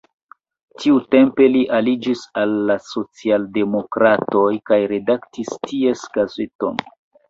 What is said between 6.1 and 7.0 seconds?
gazeton.